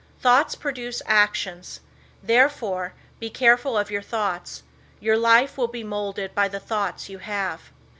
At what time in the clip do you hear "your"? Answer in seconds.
3.91-4.01, 4.99-5.15